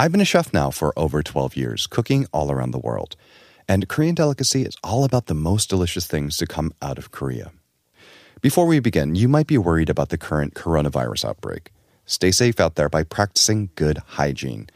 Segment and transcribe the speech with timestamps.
[0.00, 3.16] I've been a chef now for over 12 years, cooking all around the world.
[3.66, 7.50] And Korean Delicacy is all about the most delicious things to come out of Korea.
[8.40, 11.72] Before we begin, you might be worried about the current coronavirus outbreak.
[12.06, 14.68] Stay safe out there by practicing good hygiene.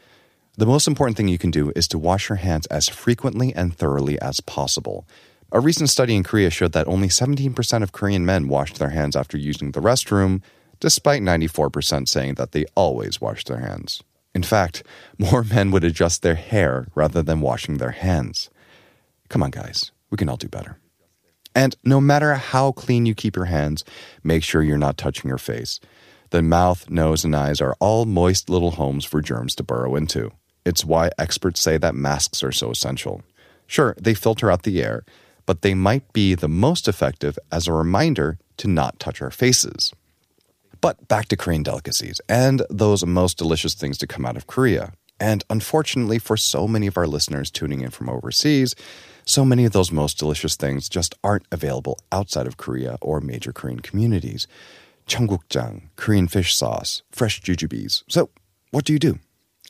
[0.57, 3.73] The most important thing you can do is to wash your hands as frequently and
[3.73, 5.07] thoroughly as possible.
[5.53, 9.15] A recent study in Korea showed that only 17% of Korean men washed their hands
[9.15, 10.41] after using the restroom,
[10.81, 14.03] despite 94% saying that they always wash their hands.
[14.35, 14.83] In fact,
[15.17, 18.49] more men would adjust their hair rather than washing their hands.
[19.29, 20.77] Come on, guys, we can all do better.
[21.55, 23.83] And no matter how clean you keep your hands,
[24.23, 25.79] make sure you're not touching your face.
[26.31, 30.31] The mouth, nose, and eyes are all moist little homes for germs to burrow into.
[30.65, 33.21] It's why experts say that masks are so essential.
[33.67, 35.05] Sure, they filter out the air,
[35.45, 39.93] but they might be the most effective as a reminder to not touch our faces.
[40.83, 44.91] But back to Korean delicacies and those most delicious things to come out of Korea.
[45.17, 48.75] And unfortunately, for so many of our listeners tuning in from overseas,
[49.25, 53.53] so many of those most delicious things just aren't available outside of Korea or major
[53.53, 54.45] Korean communities.
[55.07, 58.03] Cheonggukjang, Korean fish sauce, fresh jujubes.
[58.09, 58.29] So,
[58.71, 59.19] what do you do?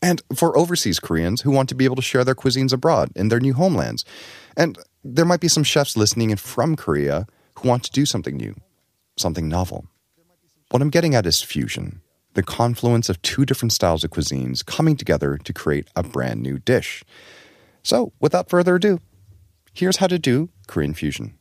[0.01, 3.27] And for overseas Koreans who want to be able to share their cuisines abroad in
[3.27, 4.03] their new homelands.
[4.57, 7.27] And there might be some chefs listening in from Korea
[7.59, 8.55] who want to do something new,
[9.15, 9.85] something novel.
[10.71, 12.01] What I'm getting at is fusion,
[12.33, 16.59] the confluence of two different styles of cuisines coming together to create a brand new
[16.59, 17.03] dish.
[17.83, 18.99] So, without further ado,
[19.73, 21.37] here's how to do Korean fusion.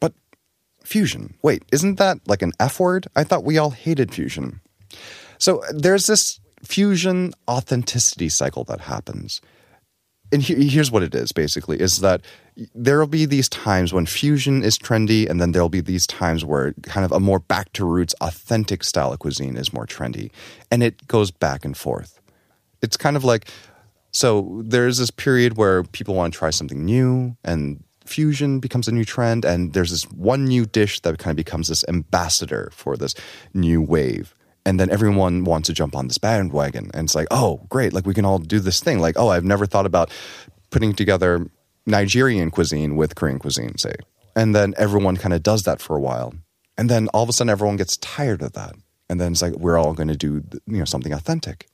[0.00, 0.14] But
[0.82, 3.06] fusion, wait, isn't that like an F word?
[3.16, 4.60] I thought we all hated fusion.
[5.38, 9.40] So, there's this fusion authenticity cycle that happens
[10.32, 12.22] and he, here's what it is basically is that
[12.74, 16.72] there'll be these times when fusion is trendy and then there'll be these times where
[16.82, 20.30] kind of a more back to roots authentic style of cuisine is more trendy
[20.70, 22.20] and it goes back and forth.
[22.82, 23.48] It's kind of like
[24.12, 28.92] so there's this period where people want to try something new and fusion becomes a
[28.92, 32.96] new trend and there's this one new dish that kind of becomes this ambassador for
[32.96, 33.14] this
[33.54, 36.90] new wave and then everyone wants to jump on this bandwagon.
[36.94, 38.98] And it's like oh great like we can all do this thing.
[38.98, 40.10] Like oh i've never thought about
[40.70, 41.46] putting together
[41.86, 43.94] nigerian cuisine with korean cuisine say.
[44.36, 46.34] And then everyone kind of does that for a while.
[46.78, 48.74] And then all of a sudden everyone gets tired of that.
[49.08, 51.66] And then it's like we're all going to do you know something authentic.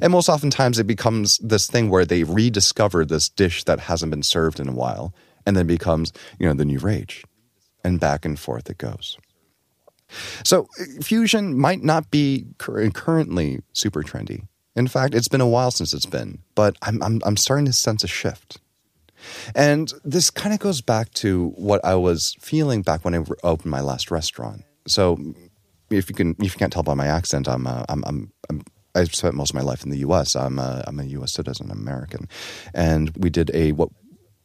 [0.00, 4.22] And most oftentimes it becomes this thing where they rediscover this dish that hasn't been
[4.22, 5.14] served in a while
[5.46, 7.24] and then becomes you know the new rage.
[7.82, 9.16] And back and forth it goes
[10.44, 10.68] so
[11.02, 14.46] fusion might not be currently super trendy.
[14.76, 17.72] In fact, it's been a while since it's been, but I'm, I'm, I'm starting to
[17.72, 18.60] sense a shift.
[19.54, 23.70] And this kind of goes back to what I was feeling back when I opened
[23.70, 24.62] my last restaurant.
[24.86, 25.18] So
[25.90, 28.62] if you can, if you can't tell by my accent, I'm, uh, I'm, I'm, I'm
[28.94, 30.34] I've spent most of my life in the U.S.
[30.34, 31.32] I'm a, I'm a U.S.
[31.32, 32.28] citizen, American,
[32.74, 33.90] and we did a what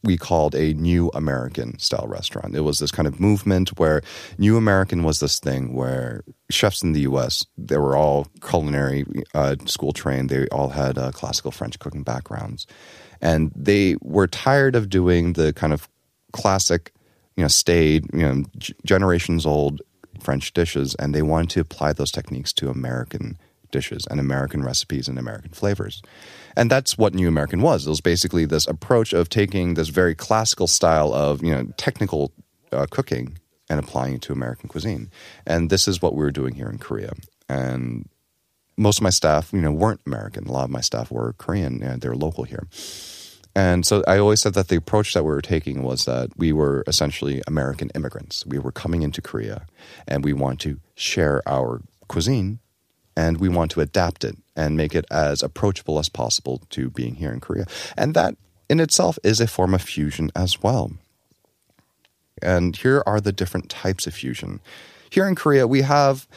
[0.05, 2.55] we called a new American style restaurant.
[2.55, 4.01] It was this kind of movement where
[4.37, 7.45] new American was this thing where chefs in the U.S.
[7.57, 10.29] they were all culinary uh, school trained.
[10.29, 12.67] They all had uh, classical French cooking backgrounds,
[13.19, 15.89] and they were tired of doing the kind of
[16.31, 16.93] classic,
[17.35, 19.81] you know, stayed, you know, g- generations old
[20.21, 23.37] French dishes, and they wanted to apply those techniques to American
[23.75, 26.01] dishes and American recipes and American flavors.
[26.55, 27.85] And that's what New American was.
[27.85, 32.31] It was basically this approach of taking this very classical style of, you know, technical
[32.71, 33.37] uh, cooking
[33.69, 35.09] and applying it to American cuisine.
[35.45, 37.11] And this is what we were doing here in Korea.
[37.49, 38.07] And
[38.77, 40.47] most of my staff, you know, weren't American.
[40.47, 42.67] A lot of my staff were Korean and they're local here.
[43.55, 46.51] And so I always said that the approach that we were taking was that we
[46.51, 48.45] were essentially American immigrants.
[48.45, 49.65] We were coming into Korea
[50.07, 52.59] and we want to share our cuisine
[53.15, 57.15] and we want to adapt it and make it as approachable as possible to being
[57.15, 57.65] here in Korea.
[57.97, 58.35] And that
[58.69, 60.91] in itself is a form of fusion as well.
[62.41, 64.59] And here are the different types of fusion.
[65.09, 66.27] Here in Korea, we have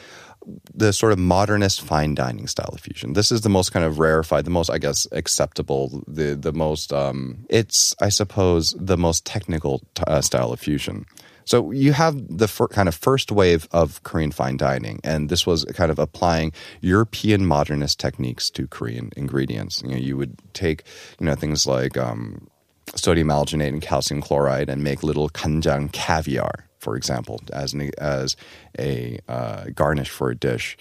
[0.73, 3.13] the sort of modernist fine dining style of fusion.
[3.13, 6.93] This is the most kind of rarefied, the most, I guess, acceptable, the the most.
[6.93, 11.05] Um, it's, I suppose, the most technical t- uh, style of fusion.
[11.49, 15.47] So you have the fir- kind of first wave of Korean fine dining, and this
[15.47, 16.51] was kind of applying
[16.81, 19.81] European modernist techniques to Korean ingredients.
[19.81, 20.83] You know, you would take
[21.19, 22.47] you know things like um,
[22.93, 28.35] sodium alginate and calcium chloride and make little kanjang caviar, for example, as an, as
[28.77, 30.77] a uh, garnish for a dish.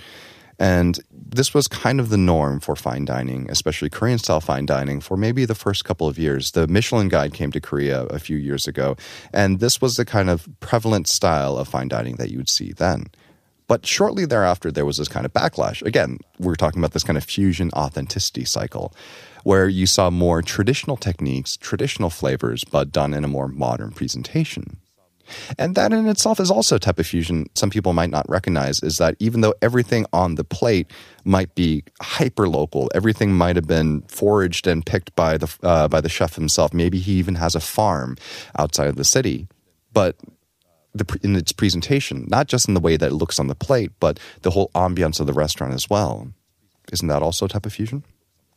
[0.58, 5.00] And this was kind of the norm for fine dining, especially Korean style fine dining,
[5.00, 6.50] for maybe the first couple of years.
[6.50, 8.96] The Michelin Guide came to Korea a few years ago,
[9.32, 12.72] and this was the kind of prevalent style of fine dining that you would see
[12.72, 13.06] then.
[13.68, 15.82] But shortly thereafter, there was this kind of backlash.
[15.82, 18.94] Again, we're talking about this kind of fusion authenticity cycle,
[19.44, 24.78] where you saw more traditional techniques, traditional flavors, but done in a more modern presentation.
[25.58, 28.82] And that in itself is also a type of fusion some people might not recognize
[28.82, 30.90] is that even though everything on the plate
[31.24, 36.00] might be hyper local, everything might have been foraged and picked by the uh, by
[36.00, 36.72] the chef himself.
[36.72, 38.16] Maybe he even has a farm
[38.58, 39.48] outside of the city,
[39.92, 40.16] but
[40.94, 43.92] the, in its presentation, not just in the way that it looks on the plate,
[44.00, 46.32] but the whole ambiance of the restaurant as well.
[46.92, 48.04] Isn't that also a type of fusion?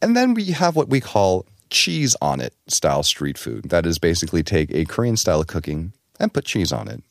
[0.02, 3.70] And then we have what we call cheese on it style street food.
[3.70, 7.04] That is basically take a Korean style of cooking and put cheese on it.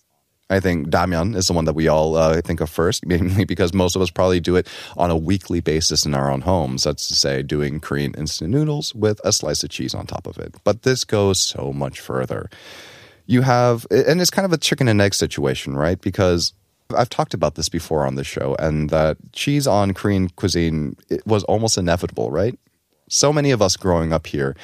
[0.51, 3.73] I think ramyeon is the one that we all uh, think of first, mainly because
[3.73, 6.85] most of us probably do it on a weekly basis in our own homes.
[6.85, 10.39] That's to say, doing Korean instant noodles with a slice of cheese on top of
[10.39, 10.57] it.
[10.65, 12.51] But this goes so much further.
[13.27, 16.01] You have, and it's kind of a chicken and egg situation, right?
[16.01, 16.53] Because
[16.97, 20.97] I've talked about this before on the show, and that cheese on Korean cuisine
[21.27, 22.59] was almost inevitable, right?
[23.09, 24.57] So many of us growing up here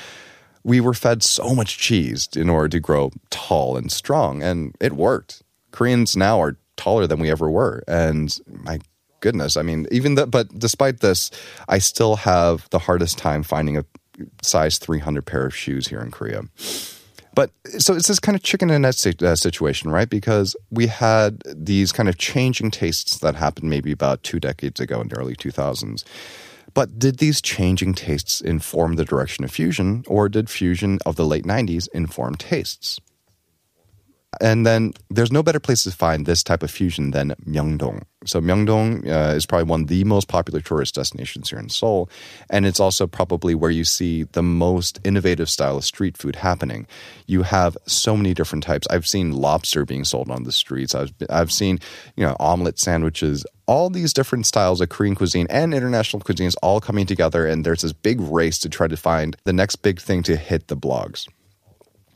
[0.66, 4.94] we were fed so much cheese in order to grow tall and strong, and it
[4.94, 5.44] worked.
[5.70, 8.80] Koreans now are taller than we ever were, and my
[9.20, 10.32] goodness, I mean, even that.
[10.32, 11.30] But despite this,
[11.68, 13.84] I still have the hardest time finding a
[14.42, 16.42] size 300 pair of shoes here in Korea.
[17.32, 20.10] But so it's this kind of chicken and egg uh, situation, right?
[20.10, 25.00] Because we had these kind of changing tastes that happened maybe about two decades ago
[25.00, 26.02] in the early 2000s.
[26.76, 31.25] But did these changing tastes inform the direction of fusion, or did fusion of the
[31.25, 33.00] late 90s inform tastes?
[34.41, 38.03] And then there's no better place to find this type of fusion than Myeongdong.
[38.25, 42.11] So Myeongdong uh, is probably one of the most popular tourist destinations here in Seoul,
[42.50, 46.87] and it's also probably where you see the most innovative style of street food happening.
[47.27, 48.87] You have so many different types.
[48.91, 50.94] I've seen lobster being sold on the streets.
[50.94, 51.79] I've I've seen
[52.17, 53.47] you know omelet sandwiches.
[53.67, 57.83] All these different styles of Korean cuisine and international cuisines all coming together, and there's
[57.83, 61.29] this big race to try to find the next big thing to hit the blogs.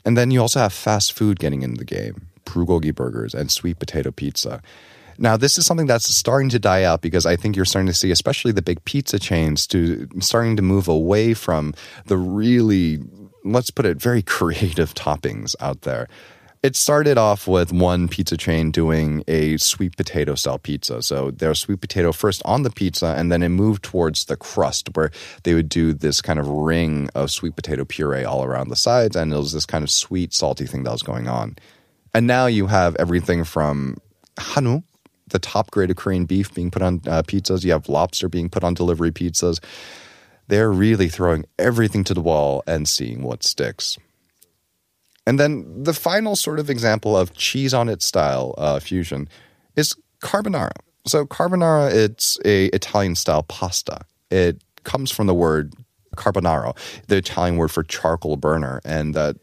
[0.05, 3.79] And then you also have fast food getting into the game, bulgogi burgers and sweet
[3.79, 4.61] potato pizza.
[5.17, 7.93] Now, this is something that's starting to die out because I think you're starting to
[7.93, 11.75] see, especially the big pizza chains, to starting to move away from
[12.05, 12.99] the really,
[13.43, 16.07] let's put it, very creative toppings out there.
[16.63, 21.01] It started off with one pizza chain doing a sweet potato style pizza.
[21.01, 24.89] So there's sweet potato first on the pizza, and then it moved towards the crust
[24.93, 25.09] where
[25.41, 29.15] they would do this kind of ring of sweet potato puree all around the sides,
[29.15, 31.55] and it was this kind of sweet, salty thing that was going on.
[32.13, 33.97] And now you have everything from
[34.37, 34.83] hanu,
[35.29, 37.65] the top grade of Korean beef being put on uh, pizzas.
[37.65, 39.63] You have lobster being put on delivery pizzas.
[40.47, 43.97] They're really throwing everything to the wall and seeing what sticks.
[45.31, 49.29] And then the final sort of example of cheese on its style uh, fusion
[49.77, 50.73] is carbonara.
[51.07, 54.01] So carbonara, it's a Italian style pasta.
[54.29, 55.73] It comes from the word
[56.17, 56.75] carbonaro,
[57.07, 59.37] the Italian word for charcoal burner, and that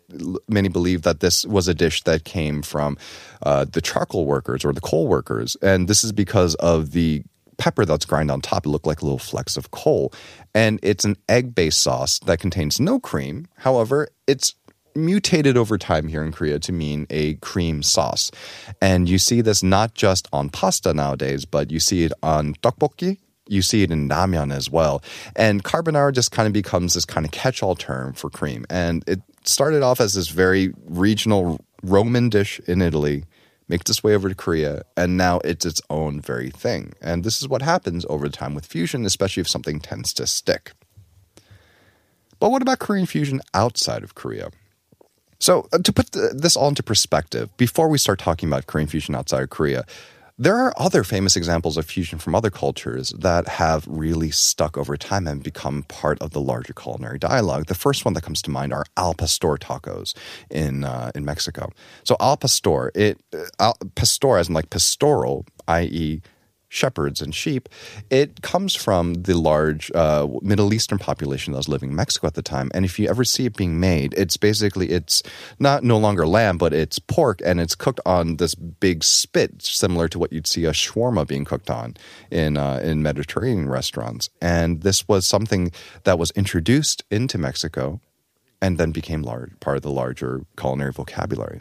[0.46, 2.98] many believe that this was a dish that came from
[3.42, 7.22] uh, the charcoal workers or the coal workers, and this is because of the
[7.56, 8.66] pepper that's ground on top.
[8.66, 10.12] It looked like little flecks of coal,
[10.54, 13.46] and it's an egg-based sauce that contains no cream.
[13.56, 14.54] However, it's
[14.94, 18.30] mutated over time here in Korea to mean a cream sauce.
[18.80, 23.18] And you see this not just on pasta nowadays, but you see it on tteokbokki,
[23.48, 25.02] you see it in ramyeon as well.
[25.34, 28.66] And carbonara just kind of becomes this kind of catch all term for cream.
[28.68, 33.24] And it started off as this very regional Roman dish in Italy,
[33.68, 36.94] makes its way over to Korea, and now it's its own very thing.
[37.00, 40.72] And this is what happens over time with fusion, especially if something tends to stick.
[42.40, 44.50] But what about Korean fusion outside of Korea?
[45.40, 48.88] So, uh, to put the, this all into perspective, before we start talking about Korean
[48.88, 49.84] fusion outside of Korea,
[50.40, 54.96] there are other famous examples of fusion from other cultures that have really stuck over
[54.96, 57.66] time and become part of the larger culinary dialogue.
[57.66, 60.14] The first one that comes to mind are al pastor tacos
[60.48, 61.70] in uh, in Mexico.
[62.04, 66.22] So al pastor, it uh, al pastor as in like pastoral, i.e.,
[66.68, 67.68] shepherds and sheep,
[68.10, 72.34] it comes from the large uh, Middle Eastern population that was living in Mexico at
[72.34, 72.70] the time.
[72.74, 75.22] And if you ever see it being made, it's basically it's
[75.58, 80.08] not no longer lamb, but it's pork, and it's cooked on this big spit, similar
[80.08, 81.96] to what you'd see a shawarma being cooked on
[82.30, 84.28] in uh, in Mediterranean restaurants.
[84.40, 85.72] And this was something
[86.04, 88.00] that was introduced into Mexico,
[88.60, 91.60] and then became large, part of the larger culinary vocabulary.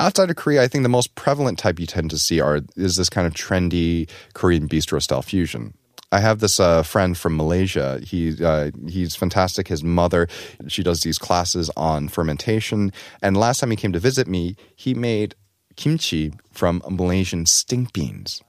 [0.00, 2.96] Outside of Korea, I think the most prevalent type you tend to see are is
[2.96, 5.74] this kind of trendy Korean bistro style fusion.
[6.10, 8.00] I have this uh, friend from Malaysia.
[8.02, 9.68] He uh, he's fantastic.
[9.68, 10.26] His mother,
[10.68, 12.94] she does these classes on fermentation.
[13.20, 15.34] And last time he came to visit me, he made
[15.76, 18.42] kimchi from Malaysian stink beans,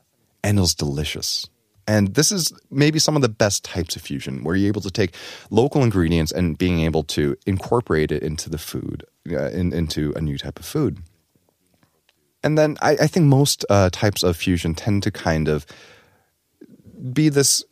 [0.45, 1.49] and it was delicious.
[1.85, 4.91] And this is maybe some of the best types of fusion where you're able to
[4.91, 5.15] take
[5.49, 10.21] local ingredients and being able to incorporate it into the food, uh, in, into a
[10.21, 10.99] new type of food.
[12.43, 15.65] And then I, I think most uh, types of fusion tend to kind of
[17.13, 17.63] be this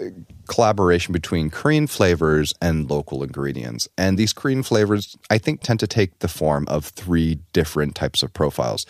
[0.47, 3.87] collaboration between Korean flavors and local ingredients.
[3.97, 8.23] And these Korean flavors, I think, tend to take the form of three different types
[8.23, 8.85] of profiles.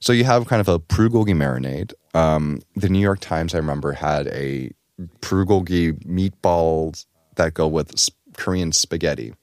[0.00, 1.92] So you have kind of a bulgogi marinade.
[2.14, 4.70] Um, the New York Times, I remember, had a
[5.20, 7.06] bulgogi meatballs
[7.36, 7.94] that go with
[8.36, 9.34] Korean spaghetti.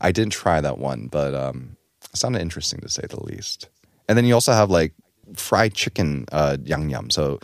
[0.00, 1.76] I didn't try that one, but um,
[2.12, 3.68] it sounded interesting to say the least.
[4.08, 4.94] And then you also have like
[5.36, 7.12] fried chicken uh, yangnyeom.
[7.12, 7.40] So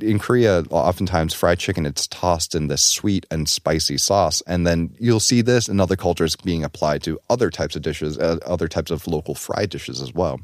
[0.00, 4.94] in Korea, oftentimes fried chicken it's tossed in this sweet and spicy sauce, and then
[4.98, 8.68] you'll see this in other cultures being applied to other types of dishes, uh, other
[8.68, 10.40] types of local fried dishes as well.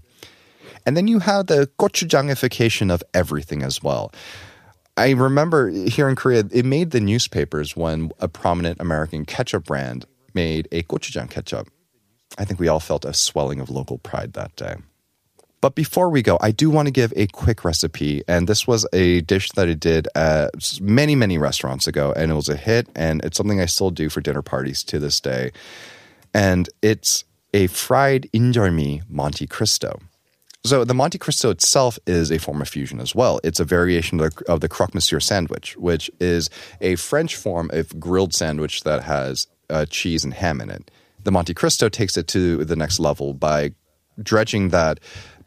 [0.87, 4.13] And then you have the gochujangification of everything as well.
[4.97, 10.05] I remember here in Korea, it made the newspapers when a prominent American ketchup brand
[10.35, 11.69] made a gochujang ketchup.
[12.39, 14.77] I think we all felt a swelling of local pride that day.
[15.61, 18.23] But before we go, I do want to give a quick recipe.
[18.27, 22.13] And this was a dish that I did at many, many restaurants ago.
[22.17, 22.89] And it was a hit.
[22.97, 25.51] And it's something I still do for dinner parties to this day.
[26.33, 30.01] And it's a fried injeolmi Monte Cristo.
[30.65, 33.41] So the Monte Cristo itself is a form of fusion as well.
[33.43, 36.51] It's a variation of the, of the croque monsieur sandwich, which is
[36.81, 40.91] a French form of grilled sandwich that has uh, cheese and ham in it.
[41.25, 43.73] The Monte Cristo takes it to the next level by
[44.23, 45.01] dredging that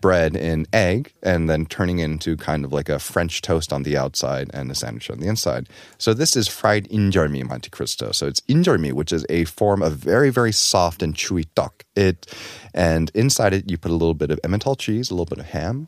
[0.04, 3.96] bread in egg and then turning into kind of like a French toast on the
[3.96, 5.70] outside and a sandwich on the inside.
[5.98, 8.12] So this is fried injeolmi Monte Cristo.
[8.12, 11.84] So it's injeolmi, which is a form of very, very soft and chewy tteok.
[11.96, 12.28] It
[12.74, 15.46] and inside it you put a little bit of Emmental cheese, a little bit of
[15.46, 15.88] ham,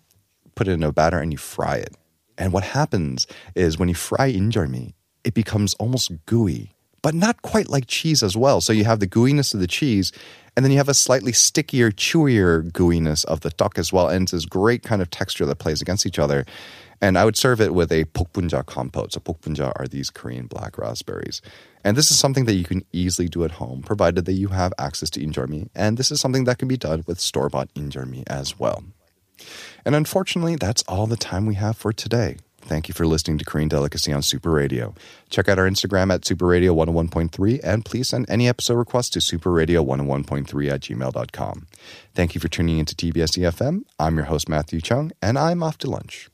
[0.56, 1.94] put it in a batter and you fry it.
[2.38, 4.94] And what happens is when you fry injeolmi,
[5.26, 6.75] it becomes almost gooey,
[7.06, 8.60] but not quite like cheese as well.
[8.62, 10.12] So you have the gooiness of the cheese
[10.56, 14.10] and then you have a slightly stickier, chewier gooiness of the tteok as well.
[14.10, 16.48] And it's this great kind of texture that plays against each other.
[17.00, 19.14] And I would serve it with a bokbunja compote.
[19.14, 21.44] So bokbunja are these Korean black raspberries.
[21.84, 24.74] And this is something that you can easily do at home, provided that you have
[24.80, 25.70] access to injeolmi.
[25.76, 28.84] And this is something that can be done with store-bought injeolmi as well.
[29.86, 32.38] And unfortunately, that's all the time we have for today.
[32.66, 34.96] Thank you for listening to Korean Delicacy on Super Radio.
[35.30, 39.20] Check out our Instagram at Super Radio 101.3 and please send any episode requests to
[39.20, 41.68] superradio101.3 at gmail.com.
[42.14, 43.84] Thank you for tuning into TBS EFM.
[44.00, 46.30] I'm your host, Matthew Chung, and I'm off to lunch.